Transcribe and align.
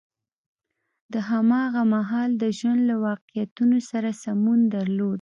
د 1.13 1.15
هماغه 1.29 1.81
مهال 1.93 2.31
د 2.41 2.43
ژوند 2.57 2.81
له 2.89 2.95
واقعیتونو 3.07 3.77
سره 3.89 4.09
سمون 4.23 4.59
درلود. 4.75 5.09